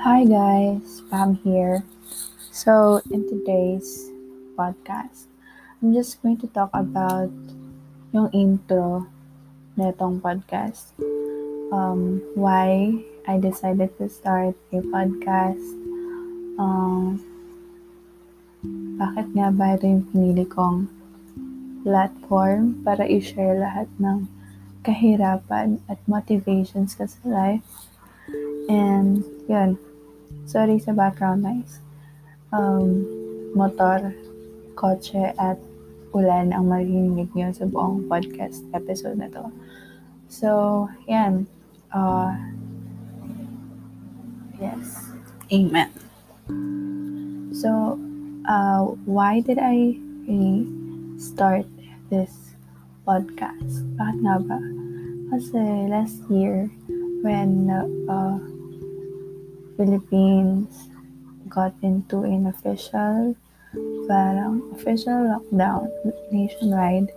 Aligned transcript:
Hi 0.00 0.24
guys, 0.24 1.04
Pam 1.12 1.36
here. 1.44 1.84
So, 2.48 3.04
in 3.12 3.28
today's 3.28 4.08
podcast, 4.56 5.28
I'm 5.76 5.92
just 5.92 6.24
going 6.24 6.40
to 6.40 6.48
talk 6.48 6.72
about 6.72 7.28
yung 8.08 8.32
intro 8.32 9.04
netong 9.76 10.24
podcast. 10.24 10.96
Um, 11.68 12.24
why 12.32 12.96
I 13.28 13.36
decided 13.44 13.92
to 14.00 14.08
start 14.08 14.56
a 14.72 14.80
podcast. 14.88 15.68
Um, 16.56 17.20
bakit 18.96 19.36
nga 19.36 19.52
ba 19.52 19.76
ito 19.76 19.84
yung 19.84 20.08
pinili 20.16 20.48
kong 20.48 20.88
platform 21.84 22.80
para 22.88 23.04
i-share 23.04 23.52
lahat 23.52 23.92
ng 24.00 24.32
kahirapan 24.80 25.76
at 25.92 26.00
motivations 26.08 26.96
ka 26.96 27.04
sa 27.04 27.20
life. 27.28 27.84
And, 28.64 29.28
yun. 29.44 29.89
Sorry 30.50 30.82
sa 30.82 30.90
background 30.90 31.46
noise. 31.46 31.78
Um, 32.50 33.06
motor, 33.54 34.10
kotse, 34.74 35.30
at 35.38 35.62
ulan 36.10 36.50
ang 36.50 36.66
marinig 36.66 37.30
niyo 37.38 37.54
sa 37.54 37.70
buong 37.70 38.10
podcast 38.10 38.66
episode 38.74 39.22
na 39.22 39.30
to. 39.30 39.46
So, 40.26 40.90
yan. 41.06 41.46
Uh, 41.94 42.34
yes. 44.58 45.14
Amen. 45.54 45.94
So, 47.54 47.94
uh, 48.50 48.90
why 49.06 49.46
did 49.46 49.62
I 49.62 50.02
really 50.26 50.66
start 51.14 51.62
this 52.10 52.58
podcast? 53.06 53.86
Bakit 53.94 54.18
nga 54.18 54.42
ba? 54.42 54.58
Kasi 55.30 55.86
last 55.86 56.26
year, 56.26 56.66
when 57.22 57.70
uh, 58.10 58.34
Philippines 59.80 60.92
got 61.48 61.72
into 61.80 62.28
an 62.28 62.52
official, 62.52 63.32
parang 64.04 64.60
official 64.76 65.16
lockdown 65.24 65.88
nationwide, 66.28 67.08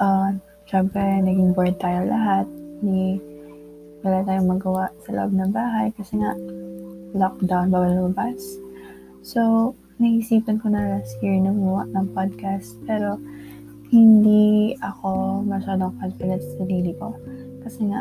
uh, 0.00 0.32
syempre 0.64 1.20
naging 1.20 1.52
bored 1.52 1.76
tayo 1.76 2.08
lahat. 2.08 2.48
Ni 2.80 3.20
wala 4.00 4.24
tayong 4.24 4.48
magawa 4.48 4.88
sa 5.04 5.12
loob 5.12 5.36
ng 5.36 5.52
bahay 5.52 5.92
kasi 5.92 6.16
nga 6.16 6.32
lockdown, 7.12 7.68
bawal 7.68 7.92
lumabas. 7.92 8.40
So, 9.20 9.72
naisipan 10.00 10.64
ko 10.64 10.72
na 10.72 10.96
last 10.96 11.20
year 11.20 11.36
na 11.36 11.52
gumawa 11.52 11.84
ng 11.92 12.16
podcast 12.16 12.80
pero 12.88 13.20
hindi 13.92 14.72
ako 14.80 15.44
masyadong 15.44 16.00
confident 16.00 16.40
sa 16.40 16.64
sarili 16.64 16.96
ko. 16.96 17.12
Kasi 17.60 17.92
nga, 17.92 18.00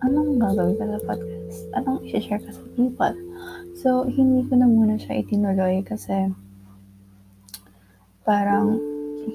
anong 0.00 0.40
gagawin 0.40 0.80
ka 0.80 0.84
sa 0.88 1.00
podcast? 1.04 1.33
Anong 1.74 2.06
i-share 2.06 2.38
ka 2.38 2.50
sa 2.54 2.62
people? 2.78 3.14
So, 3.74 4.06
hindi 4.06 4.46
ko 4.46 4.54
na 4.54 4.70
muna 4.70 4.94
siya 4.94 5.18
itinuloy 5.20 5.82
kasi 5.82 6.30
parang 8.22 8.78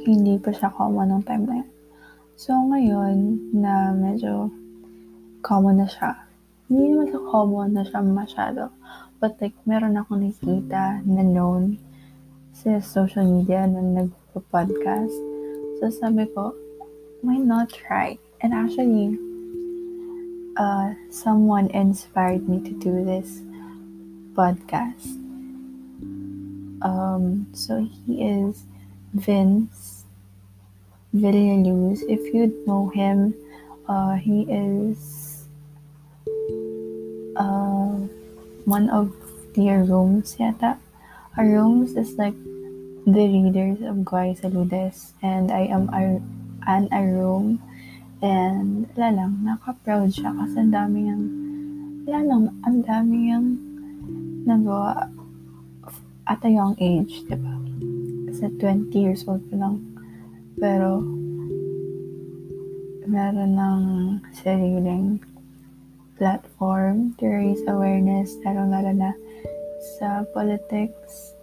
hindi 0.08 0.40
pa 0.40 0.56
siya 0.56 0.72
common 0.72 1.12
ng 1.14 1.24
time 1.28 1.44
na 1.46 1.56
yun. 1.62 1.70
So, 2.40 2.56
ngayon 2.56 3.16
na 3.52 3.92
medyo 3.92 4.48
common 5.44 5.84
na 5.84 5.88
siya, 5.92 6.16
hindi 6.72 6.96
naman 6.96 7.12
sa 7.12 7.20
common 7.28 7.70
na 7.76 7.84
siya 7.84 8.00
masyado. 8.00 8.72
But 9.20 9.36
like, 9.44 9.60
meron 9.68 10.00
ako 10.00 10.16
nakita 10.16 11.04
na 11.04 11.24
known 11.28 11.76
sa 12.56 12.80
social 12.80 13.28
media 13.28 13.68
na 13.68 13.84
nagpo-podcast. 13.84 15.12
So, 15.84 15.92
sabi 15.92 16.24
ko, 16.32 16.56
why 17.20 17.36
not 17.36 17.76
try? 17.76 18.16
And 18.40 18.56
actually, 18.56 19.20
uh, 20.60 20.94
someone 21.10 21.72
inspired 21.72 22.48
me 22.48 22.60
to 22.60 22.76
do 22.76 23.06
this 23.06 23.40
podcast. 24.36 25.16
Um, 26.84 27.48
so 27.54 27.88
he 28.06 28.28
is 28.28 28.64
Vince 29.14 30.04
Villaluz. 31.16 32.04
If 32.12 32.34
you 32.34 32.52
know 32.68 32.90
him, 32.90 33.34
uh, 33.88 34.16
he 34.16 34.44
is 34.52 35.48
uh, 37.40 37.96
one 38.68 38.90
of 38.92 39.16
the 39.56 39.72
rooms 39.88 40.36
yata. 40.36 40.78
rooms 41.38 41.96
is 41.96 42.20
like 42.20 42.36
the 43.08 43.26
readers 43.32 43.80
of 43.82 44.04
Guay 44.04 44.38
Saludes 44.38 45.14
and 45.24 45.52
I 45.52 45.72
am 45.72 45.88
a, 45.90 46.20
an 46.68 46.92
room 46.92 47.64
and 48.20 48.88
wala 48.96 49.10
lang, 49.16 49.32
naka-proud 49.44 50.12
siya 50.12 50.36
kasi 50.36 50.56
ang 50.60 50.74
dami 50.76 50.98
niyang 51.08 51.26
wala 52.10 52.20
lang, 52.26 52.42
ang 52.66 52.80
dami 52.84 53.14
niyang 53.28 53.48
nagawa 54.44 55.14
at 56.30 56.46
a 56.46 56.50
young 56.50 56.78
age, 56.78 57.26
di 57.26 57.38
ba? 57.38 57.56
Kasi 58.30 58.54
20 58.62 58.94
years 58.94 59.26
old 59.26 59.42
pa 59.50 59.58
lang. 59.58 59.82
Pero, 60.62 61.02
meron 63.10 63.58
ng 63.58 63.82
sariling 64.38 65.18
platform 66.22 67.18
to 67.18 67.26
raise 67.26 67.64
awareness, 67.66 68.38
lalo-lalo 68.46 68.94
na 68.94 69.12
sa 69.98 70.22
politics. 70.36 71.34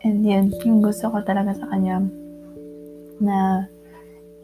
And 0.00 0.24
yun, 0.24 0.54
yung 0.64 0.80
gusto 0.80 1.12
ko 1.12 1.20
talaga 1.20 1.52
sa 1.52 1.68
kanya 1.68 2.00
na 3.20 3.68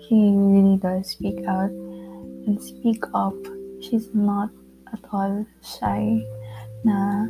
he 0.08 0.34
really 0.34 0.76
does 0.78 1.10
speak 1.10 1.44
out 1.46 1.70
and 1.70 2.60
speak 2.62 3.04
up. 3.14 3.36
She's 3.80 4.10
not 4.14 4.50
at 4.92 5.02
all 5.12 5.46
shy 5.62 6.22
na 6.84 7.26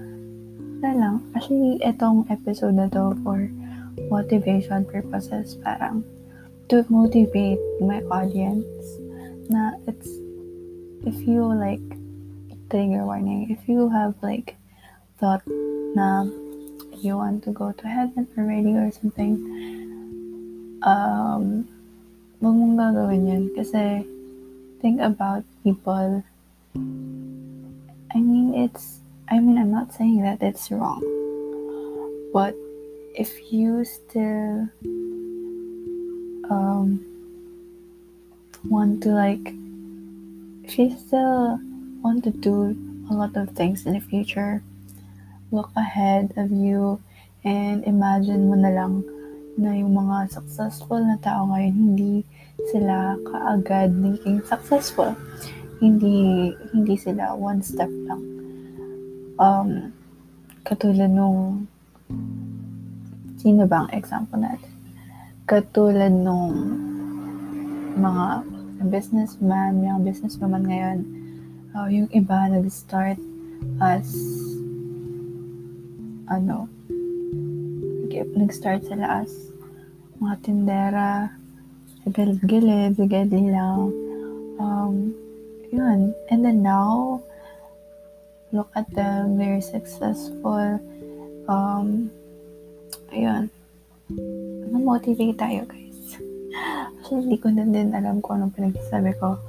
na 0.81 0.91
lang. 0.97 1.23
Actually, 1.37 1.79
itong 1.85 2.27
episode 2.33 2.75
na 2.75 2.89
to 2.91 3.13
for 3.23 3.49
motivation 4.09 4.85
purposes, 4.89 5.57
parang 5.61 6.03
to 6.73 6.85
motivate 6.89 7.61
my 7.85 8.01
audience 8.09 8.65
na 9.53 9.77
it's 9.85 10.09
if 11.05 11.21
you 11.29 11.45
like 11.45 11.85
trigger 12.73 13.05
warning 13.05 13.51
if 13.53 13.69
you 13.69 13.93
have 13.93 14.17
like 14.25 14.57
thought 15.21 15.45
na 15.93 16.25
you 16.97 17.17
want 17.21 17.45
to 17.45 17.53
go 17.53 17.73
to 17.77 17.85
heaven 17.85 18.25
already 18.39 18.73
or 18.73 18.89
something 18.89 19.37
um 20.81 21.69
wag 22.43 22.59
mong 22.59 22.75
gagawin 22.75 23.31
yun 23.31 23.45
kasi 23.55 24.03
think 24.83 24.99
about 24.99 25.47
people. 25.63 26.27
I 28.11 28.19
mean 28.19 28.59
it's 28.59 28.99
I 29.31 29.39
mean 29.39 29.63
I'm 29.63 29.71
not 29.71 29.95
saying 29.95 30.27
that 30.27 30.43
it's 30.43 30.67
wrong. 30.75 31.07
But 32.35 32.59
if 33.15 33.31
you 33.55 33.87
still 33.87 34.67
um 36.51 36.99
want 38.67 39.07
to 39.07 39.15
like 39.15 39.55
if 40.67 40.75
you 40.83 40.99
still 40.99 41.63
want 42.03 42.27
to 42.27 42.35
do 42.35 42.75
a 43.07 43.15
lot 43.15 43.39
of 43.39 43.55
things 43.55 43.87
in 43.87 43.95
the 43.95 44.03
future, 44.03 44.67
look 45.55 45.71
ahead 45.79 46.35
of 46.35 46.51
you 46.51 46.99
and 47.47 47.87
imagine 47.87 48.51
mo 48.51 48.59
na 48.59 48.75
lang 48.75 49.07
na 49.55 49.77
yung 49.77 49.93
mga 49.93 50.33
successful 50.33 50.99
na 50.99 51.21
tao 51.21 51.45
ngayon, 51.53 51.75
hindi 51.77 52.25
sila 52.71 53.19
kaagad 53.27 53.91
naging 53.97 54.45
successful. 54.47 55.17
Hindi, 55.83 56.51
hindi 56.71 56.95
sila 56.95 57.35
one 57.35 57.59
step 57.65 57.91
lang. 58.07 58.23
Um, 59.41 59.91
katulad 60.63 61.11
nung, 61.11 61.67
sino 63.43 63.67
bang 63.67 63.91
example 63.91 64.39
natin? 64.39 64.71
Katulad 65.51 66.15
nung 66.15 66.55
mga 67.99 68.47
businessman, 68.87 69.83
mga 69.83 69.99
businesswoman 70.07 70.63
ngayon, 70.63 70.99
uh, 71.75 71.89
yung 71.91 72.09
iba 72.15 72.47
nag-start 72.47 73.19
as 73.83 74.07
ano 76.31 76.69
nag-start 78.33 78.85
sila 78.89 79.25
as 79.25 79.53
mga 80.21 80.35
tindera 80.45 81.09
sa 82.03 82.11
gilid-gilid, 82.11 82.99
gilid 82.99 83.31
lang. 83.55 83.95
Um, 84.59 85.15
yun. 85.71 86.11
And 86.29 86.43
then 86.43 86.63
now 86.63 87.23
look 88.51 88.69
at 88.75 88.91
them. 88.91 89.39
Very 89.39 89.63
successful. 89.63 90.83
Um, 91.47 92.11
ayun. 93.15 93.49
Na-motivate 94.75 95.39
tayo 95.39 95.63
guys. 95.65 96.19
Actually 97.01 97.31
hindi 97.31 97.39
ko 97.41 97.49
na 97.55 97.65
din 97.65 97.95
alam 97.97 98.21
kung 98.21 98.43
anong 98.43 98.55
pinagsasabi 98.59 99.17
ko. 99.17 99.41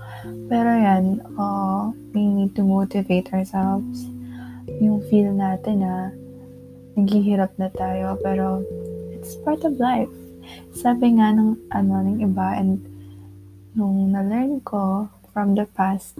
Pero 0.47 0.69
yan, 0.71 1.19
uh, 1.35 1.91
we 2.15 2.23
need 2.23 2.53
to 2.55 2.63
motivate 2.63 3.33
ourselves. 3.35 4.07
Yung 4.79 5.03
feel 5.11 5.33
natin 5.35 5.83
na 5.83 6.13
naghihirap 6.95 7.51
na 7.57 7.67
tayo, 7.73 8.15
pero 8.21 8.63
it's 9.11 9.35
part 9.41 9.65
of 9.65 9.75
life. 9.81 10.22
Sabi 10.73 11.17
nga 11.17 11.31
ng, 11.33 11.55
ano, 11.71 11.93
ng 12.03 12.17
iba, 12.23 12.57
and 12.57 12.81
nung 13.73 14.13
na-learn 14.13 14.61
ko 14.61 15.09
from 15.33 15.57
the 15.57 15.65
past, 15.73 16.17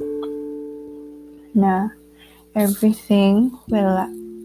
na 1.53 1.93
everything 2.57 3.53
will 3.69 3.93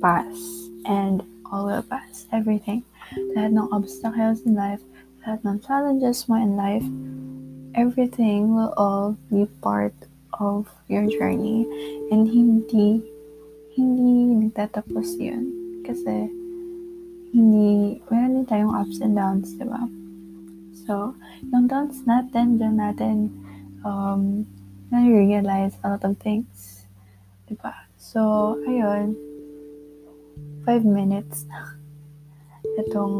pass 0.00 0.36
and 0.84 1.24
all 1.48 1.66
will 1.66 1.84
pass. 1.84 2.28
Everything. 2.32 2.84
Lahat 3.32 3.56
ng 3.56 3.68
obstacles 3.72 4.44
in 4.44 4.52
life, 4.52 4.84
lahat 5.24 5.40
ng 5.44 5.58
challenges 5.64 6.28
mo 6.28 6.36
in 6.36 6.60
life, 6.60 6.84
everything 7.72 8.52
will 8.52 8.72
all 8.76 9.16
be 9.32 9.48
part 9.64 9.96
of 10.36 10.68
your 10.92 11.08
journey. 11.08 11.64
And 12.12 12.28
hindi, 12.28 13.00
hindi 13.72 14.36
nagtatapos 14.44 15.16
yun. 15.16 15.48
Kasi, 15.88 16.28
hindi, 17.32 18.00
meron 18.08 18.40
din 18.40 18.46
tayong 18.48 18.72
ups 18.72 18.98
and 19.04 19.14
downs, 19.16 19.52
di 19.56 19.66
ba? 19.68 19.84
So, 20.88 21.12
yung 21.52 21.68
downs 21.68 22.00
natin, 22.08 22.56
dyan 22.56 22.80
natin, 22.80 23.16
um, 23.84 24.48
na-realize 24.88 25.76
a 25.84 25.92
lot 25.92 26.04
of 26.08 26.16
things. 26.16 26.88
Di 27.44 27.52
ba? 27.60 27.88
So, 28.00 28.56
ayun, 28.64 29.12
five 30.64 30.84
minutes 30.88 31.44
na 31.48 31.76
itong 32.80 33.16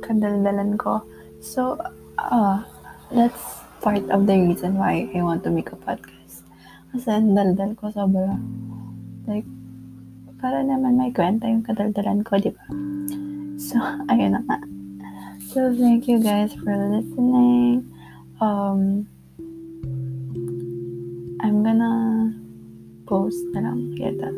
kadaldalan 0.00 0.80
ko. 0.80 1.04
So, 1.44 1.76
uh, 2.16 2.64
that's 3.12 3.64
part 3.84 4.08
of 4.08 4.24
the 4.24 4.36
reason 4.40 4.80
why 4.80 5.12
I 5.12 5.20
want 5.20 5.44
to 5.44 5.52
make 5.52 5.68
a 5.68 5.76
podcast. 5.76 6.48
Kasi 6.96 7.12
ang 7.12 7.36
daldal 7.36 7.76
ko 7.76 7.92
sobra. 7.92 8.40
Like, 9.28 9.44
para 10.40 10.64
naman 10.64 10.96
may 10.96 11.12
kwenta 11.12 11.48
yung 11.48 11.64
kadaldalan 11.64 12.24
ko, 12.24 12.40
di 12.40 12.48
ba? 12.48 12.64
So, 13.64 13.80
ayun 14.12 14.36
na 14.36 14.40
nga. 14.44 14.58
So, 15.48 15.72
thank 15.72 16.04
you 16.04 16.20
guys 16.20 16.52
for 16.60 16.76
listening. 16.76 17.88
Um, 18.40 19.08
I'm 21.40 21.64
gonna 21.64 22.36
post 23.08 23.40
na 23.56 23.64
lang 23.64 23.96
kita. 23.96 24.28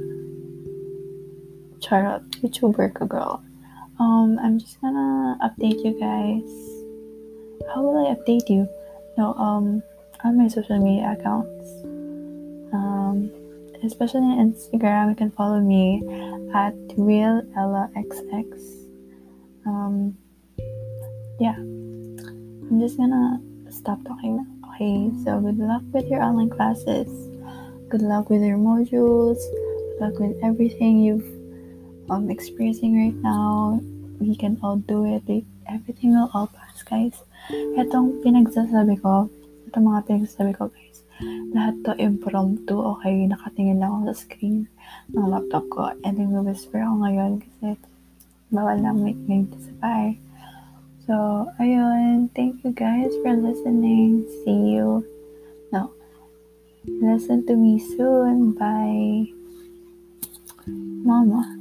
Charot, 1.82 2.22
YouTuber 2.38 2.94
ka 2.94 3.04
girl. 3.10 3.42
Um, 3.98 4.38
I'm 4.38 4.62
just 4.62 4.78
gonna 4.78 5.34
update 5.42 5.82
you 5.82 5.98
guys. 5.98 6.46
How 7.74 7.82
will 7.82 8.06
I 8.06 8.14
update 8.14 8.46
you? 8.46 8.70
no 9.16 9.32
um 9.34 9.82
on 10.24 10.36
my 10.36 10.48
social 10.48 10.78
media 10.78 11.16
accounts 11.18 11.70
um 12.72 13.30
especially 13.84 14.20
on 14.20 14.52
instagram 14.52 15.10
you 15.10 15.16
can 15.16 15.30
follow 15.30 15.60
me 15.60 16.02
at 16.54 16.74
real 16.96 17.42
ella 17.56 17.88
xx 17.96 18.85
um 19.66 20.16
yeah. 21.42 21.58
I'm 21.58 22.80
just 22.80 22.96
gonna 22.96 23.42
stop 23.70 23.98
talking 24.06 24.38
now. 24.38 24.48
Okay 24.72 25.10
so 25.26 25.40
good 25.40 25.58
luck 25.58 25.82
with 25.92 26.06
your 26.06 26.22
online 26.22 26.50
classes. 26.50 27.10
Good 27.90 28.02
luck 28.02 28.30
with 28.30 28.42
your 28.42 28.58
modules. 28.58 29.38
Good 29.38 29.98
luck 30.00 30.14
with 30.18 30.36
everything 30.42 31.02
you've 31.02 31.26
um 32.10 32.30
experiencing 32.30 32.94
right 32.94 33.18
now. 33.22 33.80
We 34.18 34.34
can 34.34 34.58
all 34.62 34.76
do 34.76 35.04
it. 35.04 35.44
Everything 35.68 36.14
will 36.14 36.30
all 36.32 36.46
pass 36.46 36.82
guys. 36.86 37.18
Itong 37.50 38.22
pinagsasabi 38.22 39.02
ko, 39.02 39.28
itong 39.66 39.86
mga 39.86 40.06
pinagsasabi 40.06 40.54
ko 40.54 40.70
guys, 40.70 41.02
lahat 41.54 41.74
to 41.84 41.92
impromptu, 41.98 42.74
okay? 42.74 43.26
Nakatingin 43.26 43.82
lang 43.82 43.92
ako 43.92 44.14
sa 44.14 44.16
screen 44.26 44.70
ng 45.14 45.26
laptop 45.26 45.64
ko. 45.70 45.90
And 46.06 46.16
then 46.16 46.32
whisper 46.32 46.80
ako 46.80 46.94
ngayon 47.02 47.32
kasi 47.42 47.78
bawal 48.52 48.78
na 48.78 48.94
may 48.94 49.16
ngayon 49.26 49.50
sa 49.58 49.72
bahay. 49.82 50.10
So, 51.06 51.46
ayun. 51.62 52.34
Thank 52.34 52.66
you 52.66 52.74
guys 52.74 53.14
for 53.22 53.30
listening. 53.30 54.26
See 54.42 54.74
you. 54.74 55.06
No. 55.70 55.94
Listen 56.82 57.46
to 57.46 57.54
me 57.54 57.78
soon. 57.78 58.58
Bye. 58.58 59.30
Mama. 61.06 61.55